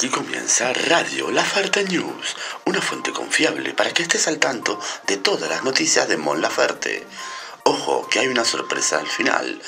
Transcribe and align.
Aquí 0.00 0.08
comienza 0.08 0.72
Radio 0.88 1.30
La 1.30 1.44
Ferte 1.44 1.84
News, 1.84 2.34
una 2.64 2.80
fuente 2.80 3.12
confiable 3.12 3.74
para 3.74 3.92
que 3.92 4.00
estés 4.00 4.28
al 4.28 4.38
tanto 4.38 4.80
de 5.06 5.18
todas 5.18 5.50
las 5.50 5.62
noticias 5.62 6.08
de 6.08 6.16
Mon 6.16 6.40
Laferte. 6.40 7.06
Ojo, 7.64 8.08
que 8.08 8.20
hay 8.20 8.28
una 8.28 8.46
sorpresa 8.46 8.98
al 8.98 9.06
final. 9.06 9.60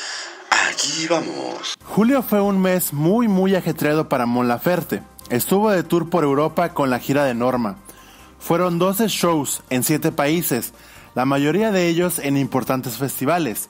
Aquí 0.70 1.06
vamos. 1.06 1.74
Julio 1.84 2.22
fue 2.22 2.40
un 2.40 2.62
mes 2.62 2.94
muy 2.94 3.28
muy 3.28 3.54
ajetreado 3.54 4.08
para 4.08 4.24
Mon 4.24 4.48
Laferte. 4.48 5.02
Estuvo 5.28 5.70
de 5.70 5.82
tour 5.82 6.08
por 6.08 6.24
Europa 6.24 6.72
con 6.72 6.88
la 6.88 6.98
gira 6.98 7.24
de 7.24 7.34
Norma. 7.34 7.76
Fueron 8.38 8.78
12 8.78 9.08
shows 9.08 9.62
en 9.68 9.84
7 9.84 10.12
países, 10.12 10.72
la 11.14 11.26
mayoría 11.26 11.72
de 11.72 11.88
ellos 11.88 12.18
en 12.18 12.38
importantes 12.38 12.96
festivales, 12.96 13.68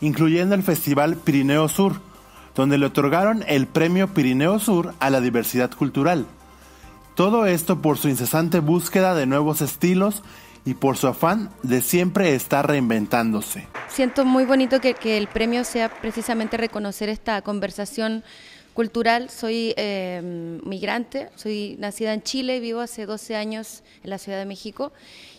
incluyendo 0.00 0.54
el 0.54 0.62
Festival 0.62 1.16
Pirineo 1.16 1.68
Sur, 1.68 2.00
donde 2.58 2.76
le 2.76 2.86
otorgaron 2.86 3.44
el 3.46 3.68
Premio 3.68 4.12
Pirineo 4.12 4.58
Sur 4.58 4.92
a 4.98 5.10
la 5.10 5.20
diversidad 5.20 5.70
cultural. 5.70 6.26
Todo 7.14 7.46
esto 7.46 7.80
por 7.80 7.98
su 7.98 8.08
incesante 8.08 8.58
búsqueda 8.58 9.14
de 9.14 9.26
nuevos 9.26 9.60
estilos 9.60 10.24
y 10.64 10.74
por 10.74 10.96
su 10.96 11.06
afán 11.06 11.50
de 11.62 11.80
siempre 11.80 12.34
estar 12.34 12.66
reinventándose. 12.66 13.68
Siento 13.86 14.24
muy 14.24 14.44
bonito 14.44 14.80
que, 14.80 14.96
el 15.16 15.28
premio 15.28 15.62
sea 15.62 15.88
precisamente 15.88 16.56
reconocer 16.56 17.08
esta 17.08 17.42
conversación 17.42 18.24
cultural. 18.74 19.30
Soy 19.30 19.72
eh, 19.76 20.58
migrante, 20.64 21.30
soy 21.36 21.76
nacida 21.78 22.12
en 22.12 22.22
Chile, 22.22 22.58
vivo 22.58 22.80
hace 22.80 23.06
12 23.06 23.36
años 23.36 23.84
en 24.02 24.10
la 24.10 24.18
Ciudad 24.18 24.36
de 24.36 24.46
México 24.46 24.92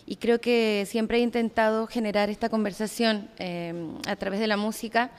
y 0.06 0.16
creo 0.16 0.40
que 0.40 0.86
siempre 0.88 1.18
he 1.18 1.20
intentado 1.20 1.86
generar 1.86 2.30
esta 2.30 2.48
conversación 2.48 3.28
eh, 3.38 3.74
a 4.08 4.16
través 4.16 4.40
de 4.40 4.46
la 4.46 4.56
música 4.56 5.10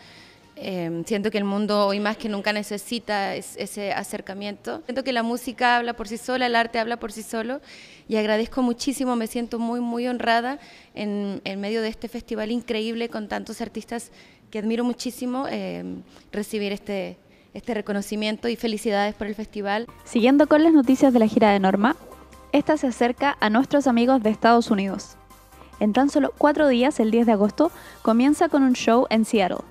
Em, 0.56 1.04
siento 1.06 1.32
que 1.32 1.38
el 1.38 1.44
mundo 1.44 1.88
hoy 1.88 2.00
más 2.00 2.18
que 2.18 2.30
nunca 2.30 2.54
necesita 2.54 3.36
ese 3.36 3.94
acercamiento. 3.94 4.82
Siento 4.86 5.04
que 5.04 5.14
la 5.14 5.24
música 5.24 5.78
habla 5.78 5.94
por 5.94 6.08
sí 6.08 6.18
sola, 6.18 6.46
el 6.46 6.56
arte 6.56 6.78
habla 6.78 6.98
por 6.98 7.12
sí 7.12 7.24
solo 7.24 7.62
y 8.08 8.18
agradezco 8.18 8.62
muchísimo, 8.62 9.16
me 9.16 9.28
siento 9.28 9.60
muy, 9.60 9.80
muy 9.80 10.08
honrada 10.08 10.60
en, 10.94 11.42
medio 11.60 11.82
de 11.82 11.88
este 11.88 12.10
festival 12.10 12.52
increíble 12.52 13.10
con 13.10 13.28
tantos 13.28 13.62
artistas 13.62 14.12
que 14.52 14.60
admiro 14.60 14.84
muchísimo 14.84 15.48
em, 15.48 16.04
recibir 16.32 16.74
este, 16.74 17.18
este 17.54 17.74
reconocimiento 17.74 18.50
y 18.50 18.56
felicidades 18.56 19.16
por 19.16 19.28
el 19.28 19.36
festival. 19.36 19.88
Siguiendo 20.04 20.48
con 20.48 20.64
las 20.64 20.74
noticias 20.74 21.14
de 21.14 21.20
la 21.20 21.28
gira 21.28 21.52
de 21.52 21.60
Norma, 21.60 21.96
esta 22.52 22.76
se 22.76 22.88
acerca 22.88 23.38
a 23.40 23.50
nuestros 23.50 23.88
amigos 23.88 24.22
de 24.22 24.30
Estados 24.30 24.70
Unidos. 24.70 25.16
En 25.80 25.94
tan 25.94 26.10
solo 26.10 26.34
cuatro 26.38 26.68
días, 26.68 27.00
el 27.00 27.10
10 27.10 27.26
de 27.26 27.32
agosto, 27.32 27.72
comienza 28.04 28.50
con 28.50 28.62
un 28.62 28.74
show 28.74 29.08
en 29.10 29.26
Seattle. 29.26 29.64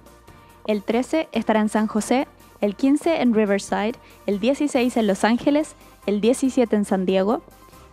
El 0.67 0.83
13 0.83 1.29
estará 1.33 1.61
en 1.61 1.69
San 1.69 1.87
José, 1.87 2.29
el 2.61 2.77
15 2.77 3.23
en 3.23 3.35
Riverside, 3.35 3.95
el 4.27 4.41
16 4.41 4.97
en 4.97 5.07
Los 5.07 5.25
Ángeles, 5.25 5.75
el 6.07 6.21
17 6.21 6.77
en 6.77 6.85
San 6.85 7.07
Diego, 7.07 7.43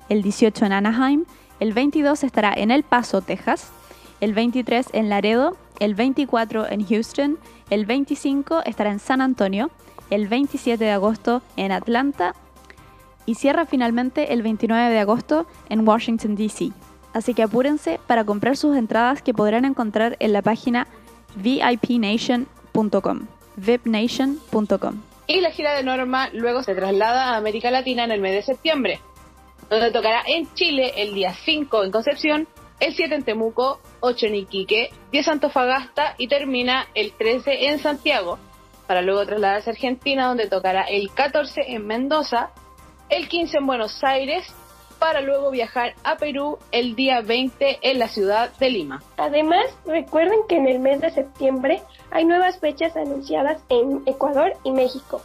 el 0.09 0.21
18 0.21 0.65
en 0.65 0.73
Anaheim, 0.73 1.25
el 1.59 1.73
22 1.73 2.23
estará 2.23 2.53
en 2.55 2.71
El 2.71 2.83
Paso, 2.83 3.21
Texas, 3.21 3.71
el 4.19 4.33
23 4.33 4.87
en 4.93 5.09
Laredo, 5.09 5.57
el 5.79 5.95
24 5.95 6.69
en 6.69 6.85
Houston, 6.85 7.37
el 7.69 7.85
25 7.85 8.61
estará 8.65 8.91
en 8.91 8.99
San 8.99 9.21
Antonio, 9.21 9.69
el 10.09 10.27
27 10.27 10.83
de 10.83 10.91
agosto 10.91 11.41
en 11.55 11.71
Atlanta 11.71 12.33
y 13.25 13.35
cierra 13.35 13.65
finalmente 13.65 14.33
el 14.33 14.41
29 14.41 14.89
de 14.89 14.99
agosto 14.99 15.47
en 15.69 15.87
Washington, 15.87 16.35
D.C. 16.35 16.71
Así 17.13 17.33
que 17.33 17.43
apúrense 17.43 17.99
para 18.07 18.23
comprar 18.23 18.55
sus 18.55 18.75
entradas 18.77 19.21
que 19.21 19.33
podrán 19.33 19.65
encontrar 19.65 20.15
en 20.19 20.33
la 20.33 20.41
página 20.41 20.87
VIPNation.com 21.35 22.56
Y 25.25 25.41
la 25.41 25.49
gira 25.49 25.73
de 25.73 25.81
Norma 25.81 26.29
luego 26.31 26.61
se 26.61 26.75
traslada 26.75 27.31
a 27.31 27.37
América 27.37 27.71
Latina 27.71 28.03
en 28.03 28.11
el 28.11 28.21
mes 28.21 28.33
de 28.33 28.43
septiembre, 28.43 28.99
donde 29.67 29.91
tocará 29.91 30.21
en 30.27 30.53
Chile 30.53 30.93
el 30.95 31.15
día 31.15 31.33
5 31.33 31.83
en 31.83 31.91
Concepción, 31.91 32.47
el 32.79 32.93
7 32.93 33.15
en 33.15 33.23
Temuco, 33.23 33.79
8 34.01 34.27
en 34.27 34.35
Iquique, 34.35 34.91
10 35.11 35.27
en 35.27 35.33
Antofagasta 35.33 36.13
y 36.19 36.27
termina 36.27 36.87
el 36.93 37.13
13 37.13 37.69
en 37.69 37.79
Santiago, 37.79 38.37
para 38.85 39.01
luego 39.01 39.25
trasladarse 39.25 39.71
a 39.71 39.73
Argentina, 39.73 40.27
donde 40.27 40.47
tocará 40.47 40.83
el 40.83 41.09
14 41.11 41.61
en 41.73 41.87
Mendoza, 41.87 42.51
el 43.09 43.27
15 43.27 43.57
en 43.57 43.65
Buenos 43.65 44.03
Aires 44.03 44.53
para 44.99 45.21
luego 45.21 45.51
viajar 45.51 45.93
a 46.03 46.17
Perú 46.17 46.57
el 46.71 46.95
día 46.95 47.21
20 47.21 47.79
en 47.81 47.99
la 47.99 48.07
ciudad 48.07 48.51
de 48.59 48.69
Lima. 48.69 49.03
Además, 49.17 49.65
recuerden 49.85 50.39
que 50.47 50.57
en 50.57 50.67
el 50.67 50.79
mes 50.79 51.01
de 51.01 51.11
septiembre 51.11 51.81
hay 52.11 52.25
nuevas 52.25 52.59
fechas 52.59 52.95
anunciadas 52.95 53.61
en 53.69 54.01
Ecuador 54.05 54.53
y 54.63 54.71
México. 54.71 55.21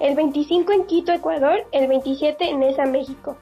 El 0.00 0.16
25 0.16 0.72
en 0.72 0.86
Quito, 0.86 1.12
Ecuador, 1.12 1.64
el 1.72 1.86
27 1.86 2.48
en 2.48 2.62
Esa, 2.62 2.84
México, 2.84 3.36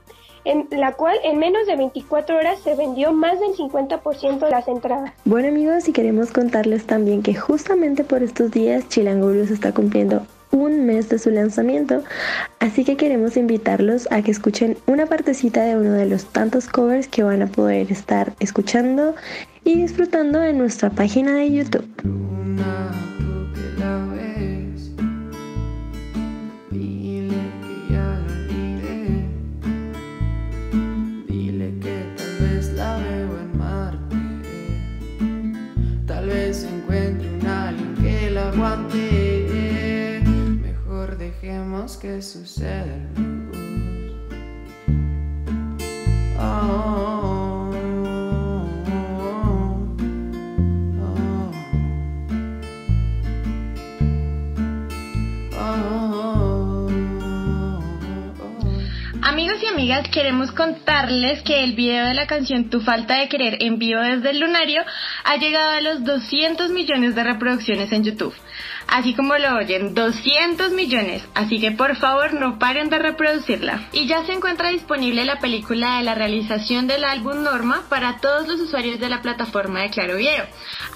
en 0.44 0.68
la 0.70 0.92
cual 0.92 1.16
en 1.24 1.38
menos 1.38 1.66
de 1.66 1.76
24 1.76 2.36
horas 2.36 2.60
se 2.60 2.74
vendió 2.74 3.12
más 3.12 3.40
del 3.40 3.56
50% 3.56 4.38
de 4.38 4.50
las 4.50 4.68
entradas. 4.68 5.12
Bueno 5.24 5.48
amigos, 5.48 5.88
y 5.88 5.92
queremos 5.92 6.30
contarles 6.30 6.86
también 6.86 7.22
que 7.22 7.34
justamente 7.34 8.04
por 8.04 8.22
estos 8.22 8.50
días 8.50 8.88
Chilango 8.88 9.28
Blues 9.28 9.50
está 9.50 9.72
cumpliendo 9.72 10.26
un 10.52 10.86
mes 10.86 11.08
de 11.08 11.18
su 11.18 11.30
lanzamiento, 11.30 12.04
así 12.60 12.84
que 12.84 12.96
queremos 12.96 13.36
invitarlos 13.36 14.06
a 14.12 14.22
que 14.22 14.30
escuchen 14.30 14.76
una 14.86 15.06
partecita 15.06 15.62
de 15.62 15.76
uno 15.76 15.92
de 15.92 16.06
los 16.06 16.26
tantos 16.26 16.68
covers 16.68 17.08
que 17.08 17.22
van 17.24 17.42
a 17.42 17.46
poder 17.46 17.90
estar 17.90 18.34
escuchando 18.38 19.14
y 19.64 19.76
disfrutando 19.76 20.42
en 20.42 20.58
nuestra 20.58 20.90
página 20.90 21.34
de 21.34 21.50
YouTube. 21.50 23.01
Dejemos 41.42 41.96
que 41.96 42.22
suceda 42.22 42.86
oh, 46.38 47.41
amigas, 59.72 60.08
queremos 60.10 60.52
contarles 60.52 61.42
que 61.42 61.64
el 61.64 61.72
video 61.72 62.04
de 62.06 62.12
la 62.12 62.26
canción 62.26 62.68
Tu 62.68 62.80
falta 62.80 63.18
de 63.18 63.28
querer 63.28 63.62
en 63.62 63.78
vivo 63.78 64.00
desde 64.00 64.30
el 64.30 64.40
lunario 64.40 64.82
ha 65.24 65.36
llegado 65.36 65.70
a 65.70 65.80
los 65.80 66.04
200 66.04 66.70
millones 66.70 67.14
de 67.14 67.24
reproducciones 67.24 67.90
en 67.92 68.04
YouTube 68.04 68.34
así 68.92 69.14
como 69.14 69.36
lo 69.38 69.56
oyen, 69.56 69.94
200 69.94 70.72
millones, 70.72 71.24
así 71.34 71.58
que 71.60 71.72
por 71.72 71.96
favor 71.96 72.34
no 72.34 72.58
paren 72.58 72.90
de 72.90 72.98
reproducirla. 72.98 73.88
Y 73.92 74.06
ya 74.06 74.24
se 74.26 74.32
encuentra 74.32 74.68
disponible 74.68 75.24
la 75.24 75.38
película 75.38 75.96
de 75.96 76.04
la 76.04 76.14
realización 76.14 76.86
del 76.86 77.04
álbum 77.04 77.42
Norma 77.42 77.84
para 77.88 78.18
todos 78.18 78.46
los 78.46 78.60
usuarios 78.60 79.00
de 79.00 79.08
la 79.08 79.22
plataforma 79.22 79.80
de 79.80 79.90
Claro 79.90 80.16
Video. 80.16 80.44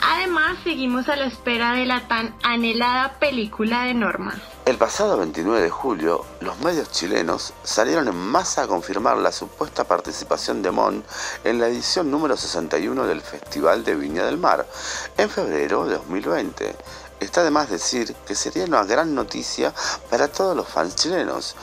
Además, 0.02 0.58
seguimos 0.62 1.08
a 1.08 1.16
la 1.16 1.24
espera 1.24 1.72
de 1.72 1.86
la 1.86 2.00
tan 2.00 2.34
anhelada 2.42 3.18
película 3.18 3.84
de 3.84 3.94
Norma. 3.94 4.34
El 4.66 4.78
pasado 4.78 5.16
29 5.18 5.62
de 5.62 5.70
julio, 5.70 6.24
los 6.40 6.58
medios 6.58 6.90
chilenos 6.90 7.52
salieron 7.62 8.08
en 8.08 8.16
masa 8.16 8.62
a 8.62 8.66
confirmar 8.66 9.16
la 9.16 9.30
supuesta 9.30 9.84
participación 9.84 10.60
de 10.60 10.72
Mon 10.72 11.04
en 11.44 11.60
la 11.60 11.68
edición 11.68 12.10
número 12.10 12.36
61 12.36 13.06
del 13.06 13.20
Festival 13.20 13.84
de 13.84 13.94
Viña 13.94 14.26
del 14.26 14.38
Mar, 14.38 14.66
en 15.18 15.30
febrero 15.30 15.86
de 15.86 15.94
2020. 15.94 16.74
Está 17.20 17.44
de 17.44 17.52
más 17.52 17.70
decir 17.70 18.12
que 18.26 18.34
sería 18.34 18.64
una 18.64 18.82
gran 18.82 19.14
noticia 19.14 19.72
para 20.10 20.26
todos 20.26 20.56
los 20.56 20.66
fans 20.66 20.96
chilenos 20.96 21.54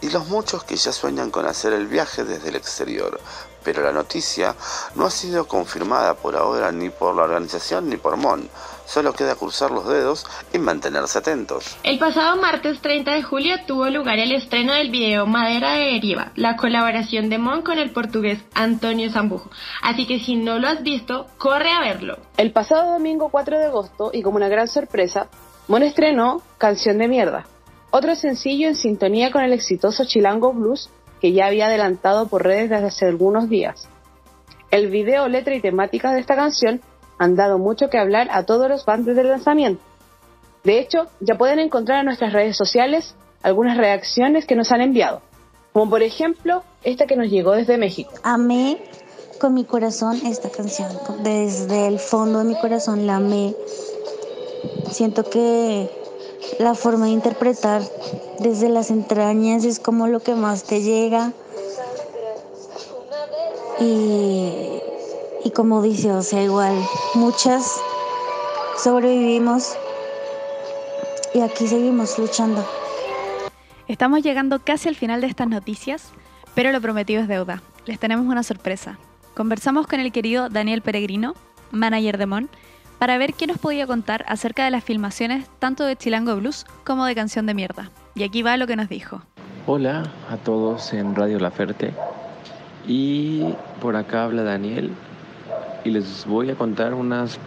y 0.00 0.08
los 0.08 0.26
muchos 0.28 0.64
que 0.64 0.76
ya 0.76 0.90
sueñan 0.90 1.30
con 1.30 1.44
hacer 1.44 1.74
el 1.74 1.86
viaje 1.86 2.24
desde 2.24 2.48
el 2.48 2.56
exterior. 2.56 3.20
Pero 3.68 3.82
la 3.82 3.92
noticia 3.92 4.54
no 4.94 5.04
ha 5.04 5.10
sido 5.10 5.46
confirmada 5.46 6.14
por 6.14 6.34
ahora 6.36 6.72
ni 6.72 6.88
por 6.88 7.14
la 7.14 7.24
organización 7.24 7.90
ni 7.90 7.98
por 7.98 8.16
Mon. 8.16 8.48
Solo 8.86 9.12
queda 9.12 9.34
cruzar 9.34 9.70
los 9.70 9.86
dedos 9.86 10.24
y 10.54 10.58
mantenerse 10.58 11.18
atentos. 11.18 11.76
El 11.82 11.98
pasado 11.98 12.40
martes 12.40 12.80
30 12.80 13.12
de 13.12 13.22
julio 13.22 13.56
tuvo 13.66 13.90
lugar 13.90 14.20
el 14.20 14.32
estreno 14.32 14.72
del 14.72 14.90
video 14.90 15.26
Madera 15.26 15.72
de 15.72 15.92
Deriva, 15.92 16.32
la 16.34 16.56
colaboración 16.56 17.28
de 17.28 17.36
Mon 17.36 17.60
con 17.60 17.76
el 17.76 17.90
portugués 17.90 18.38
Antonio 18.54 19.12
Zambujo. 19.12 19.50
Así 19.82 20.06
que 20.06 20.18
si 20.18 20.36
no 20.36 20.58
lo 20.58 20.66
has 20.66 20.82
visto, 20.82 21.26
corre 21.36 21.70
a 21.70 21.80
verlo. 21.80 22.16
El 22.38 22.52
pasado 22.52 22.92
domingo 22.92 23.28
4 23.28 23.58
de 23.58 23.66
agosto, 23.66 24.12
y 24.14 24.22
como 24.22 24.38
una 24.38 24.48
gran 24.48 24.68
sorpresa, 24.68 25.28
Mon 25.66 25.82
estrenó 25.82 26.40
Canción 26.56 26.96
de 26.96 27.08
Mierda, 27.08 27.44
otro 27.90 28.14
sencillo 28.16 28.68
en 28.68 28.76
sintonía 28.76 29.30
con 29.30 29.42
el 29.42 29.52
exitoso 29.52 30.06
Chilango 30.06 30.54
Blues 30.54 30.90
que 31.20 31.32
ya 31.32 31.46
había 31.46 31.66
adelantado 31.66 32.28
por 32.28 32.44
redes 32.44 32.70
desde 32.70 32.86
hace 32.86 33.06
algunos 33.06 33.48
días. 33.48 33.88
El 34.70 34.88
video, 34.88 35.28
letra 35.28 35.54
y 35.54 35.60
temática 35.60 36.12
de 36.12 36.20
esta 36.20 36.36
canción 36.36 36.80
han 37.18 37.34
dado 37.36 37.58
mucho 37.58 37.88
que 37.90 37.98
hablar 37.98 38.28
a 38.30 38.44
todos 38.44 38.68
los 38.68 38.84
fans 38.84 39.06
del 39.06 39.28
lanzamiento. 39.28 39.82
De 40.64 40.78
hecho, 40.78 41.06
ya 41.20 41.36
pueden 41.36 41.58
encontrar 41.58 42.00
en 42.00 42.06
nuestras 42.06 42.32
redes 42.32 42.56
sociales 42.56 43.14
algunas 43.42 43.76
reacciones 43.76 44.46
que 44.46 44.56
nos 44.56 44.72
han 44.72 44.80
enviado. 44.80 45.22
como 45.72 45.90
por 45.90 46.02
ejemplo 46.02 46.64
esta 46.82 47.06
que 47.06 47.14
nos 47.14 47.30
llegó 47.30 47.52
desde 47.52 47.78
México. 47.78 48.10
Amé 48.22 48.78
con 49.38 49.54
mi 49.54 49.64
corazón 49.64 50.20
esta 50.26 50.50
canción, 50.50 50.88
desde 51.22 51.86
el 51.86 52.00
fondo 52.00 52.40
de 52.40 52.44
mi 52.46 52.58
corazón 52.58 53.06
la 53.06 53.16
amé. 53.16 53.54
Siento 54.90 55.22
que 55.24 55.88
la 56.58 56.74
forma 56.74 57.06
de 57.06 57.12
interpretar 57.12 57.82
desde 58.40 58.68
las 58.68 58.90
entrañas 58.90 59.64
es 59.64 59.78
como 59.78 60.06
lo 60.06 60.20
que 60.20 60.34
más 60.34 60.64
te 60.64 60.82
llega. 60.82 61.32
Y, 63.80 64.80
y 65.44 65.50
como 65.54 65.82
dice, 65.82 66.12
o 66.12 66.22
sea, 66.22 66.42
igual, 66.42 66.74
muchas 67.14 67.80
sobrevivimos 68.76 69.76
y 71.34 71.40
aquí 71.40 71.68
seguimos 71.68 72.18
luchando. 72.18 72.66
Estamos 73.86 74.22
llegando 74.22 74.58
casi 74.62 74.88
al 74.88 74.96
final 74.96 75.20
de 75.20 75.28
estas 75.28 75.48
noticias, 75.48 76.10
pero 76.54 76.72
lo 76.72 76.80
prometido 76.80 77.22
es 77.22 77.28
deuda. 77.28 77.62
Les 77.86 77.98
tenemos 77.98 78.26
una 78.26 78.42
sorpresa. 78.42 78.98
Conversamos 79.34 79.86
con 79.86 80.00
el 80.00 80.12
querido 80.12 80.48
Daniel 80.48 80.82
Peregrino, 80.82 81.34
manager 81.70 82.18
de 82.18 82.26
Mon, 82.26 82.50
para 82.98 83.18
ver 83.18 83.34
qué 83.34 83.46
nos 83.46 83.58
podía 83.58 83.86
contar 83.86 84.24
acerca 84.28 84.64
de 84.64 84.70
las 84.70 84.84
filmaciones 84.84 85.46
tanto 85.58 85.84
de 85.84 85.96
Chilango 85.96 86.36
Blues 86.36 86.66
como 86.84 87.06
de 87.06 87.14
Canción 87.14 87.46
de 87.46 87.54
Mierda. 87.54 87.90
Y 88.14 88.24
aquí 88.24 88.42
va 88.42 88.56
lo 88.56 88.66
que 88.66 88.76
nos 88.76 88.88
dijo. 88.88 89.22
Hola 89.66 90.04
a 90.30 90.36
todos 90.36 90.92
en 90.92 91.14
Radio 91.14 91.38
La 91.38 91.50
Ferte. 91.50 91.92
Y 92.86 93.44
por 93.80 93.96
acá 93.96 94.24
habla 94.24 94.42
Daniel 94.42 94.90
y 95.84 95.90
les 95.90 96.26
voy 96.26 96.50
a 96.50 96.54
contar 96.54 96.94
unas, 96.94 97.38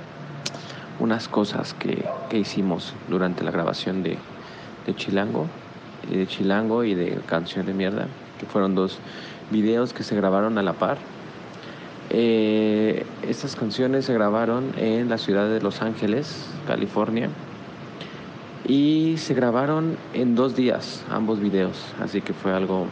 unas 0.99 1.27
cosas 1.27 1.73
que, 1.73 2.05
que 2.29 2.37
hicimos 2.37 2.93
durante 3.09 3.43
la 3.43 3.51
grabación 3.51 4.03
de, 4.03 4.17
de 4.85 4.95
Chilango, 4.95 5.47
de 6.09 6.27
Chilango 6.27 6.83
y 6.83 6.93
de 6.93 7.19
Canción 7.25 7.65
de 7.65 7.73
Mierda, 7.73 8.07
que 8.39 8.45
fueron 8.45 8.75
dos 8.75 8.99
videos 9.49 9.93
que 9.93 10.03
se 10.03 10.15
grabaron 10.15 10.57
a 10.57 10.63
la 10.63 10.73
par. 10.73 10.97
Eh, 12.13 13.05
estas 13.25 13.55
canciones 13.55 14.03
se 14.03 14.13
grabaron 14.13 14.73
en 14.75 15.07
la 15.07 15.17
ciudad 15.17 15.47
de 15.47 15.61
Los 15.61 15.81
Ángeles, 15.81 16.45
California, 16.67 17.29
y 18.67 19.15
se 19.17 19.33
grabaron 19.33 19.95
en 20.13 20.35
dos 20.35 20.53
días 20.53 21.05
ambos 21.09 21.39
videos, 21.39 21.77
así 22.01 22.19
que 22.19 22.33
fue 22.33 22.51
algo 22.51 22.87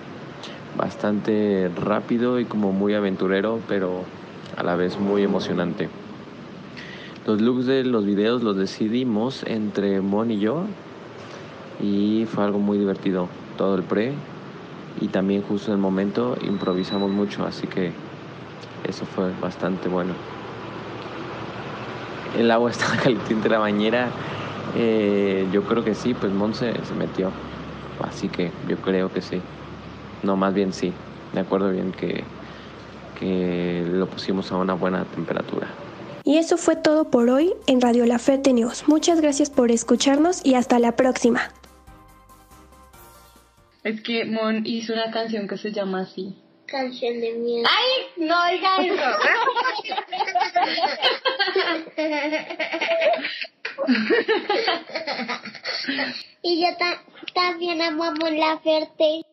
bastante 0.77 1.69
rápido 1.75 2.39
y 2.39 2.45
como 2.45 2.71
muy 2.71 2.93
aventurero, 2.93 3.59
pero 3.67 4.05
a 4.55 4.63
la 4.63 4.77
vez 4.77 4.97
muy 4.97 5.23
emocionante. 5.23 5.89
Los 7.27 7.41
looks 7.41 7.65
de 7.65 7.83
los 7.83 8.05
videos 8.05 8.41
los 8.41 8.55
decidimos 8.55 9.43
entre 9.43 9.99
Mon 9.99 10.31
y 10.31 10.39
yo 10.39 10.63
y 11.81 12.25
fue 12.25 12.45
algo 12.45 12.59
muy 12.59 12.77
divertido 12.77 13.27
todo 13.57 13.75
el 13.75 13.83
pre 13.83 14.13
y 15.01 15.09
también 15.09 15.41
justo 15.41 15.71
en 15.71 15.75
el 15.75 15.81
momento 15.81 16.37
improvisamos 16.41 17.11
mucho, 17.11 17.45
así 17.45 17.67
que 17.67 17.91
eso 18.89 19.05
fue 19.05 19.31
bastante 19.39 19.87
bueno. 19.87 20.13
El 22.37 22.51
agua 22.51 22.71
estaba 22.71 22.97
caliente 22.97 23.49
la 23.49 23.59
bañera, 23.59 24.09
eh, 24.75 25.47
yo 25.51 25.63
creo 25.63 25.83
que 25.83 25.95
sí, 25.95 26.13
pues 26.13 26.31
Mon 26.31 26.53
se, 26.53 26.73
metió, 26.97 27.31
así 28.01 28.29
que 28.29 28.51
yo 28.67 28.77
creo 28.77 29.11
que 29.11 29.21
sí. 29.21 29.41
No, 30.23 30.35
más 30.35 30.53
bien 30.53 30.73
sí. 30.73 30.93
Me 31.33 31.41
acuerdo 31.41 31.71
bien 31.71 31.91
que, 31.91 32.23
que 33.19 33.85
lo 33.91 34.07
pusimos 34.07 34.51
a 34.51 34.57
una 34.57 34.73
buena 34.73 35.05
temperatura. 35.05 35.67
Y 36.23 36.37
eso 36.37 36.57
fue 36.57 36.75
todo 36.75 37.09
por 37.09 37.29
hoy 37.29 37.53
en 37.67 37.81
Radio 37.81 38.05
La 38.05 38.19
Ferte 38.19 38.53
News. 38.53 38.83
Muchas 38.87 39.21
gracias 39.21 39.49
por 39.49 39.71
escucharnos 39.71 40.45
y 40.45 40.55
hasta 40.55 40.79
la 40.79 40.95
próxima. 40.95 41.41
Es 43.83 44.01
que 44.01 44.25
Mon 44.25 44.65
hizo 44.65 44.93
una 44.93 45.11
canción 45.11 45.47
que 45.47 45.57
se 45.57 45.71
llama 45.71 46.01
así. 46.01 46.35
Canción 46.69 47.19
de 47.19 47.33
mierda. 47.33 47.67
¡Ay! 47.71 48.05
No 48.17 48.45
diga 48.51 48.77
y 56.43 56.61
yo 56.61 56.77
ta 56.77 57.01
también 57.33 57.81
amo 57.81 58.03
a 58.03 58.11
Mon 58.11 58.37
Laferte. 58.37 59.23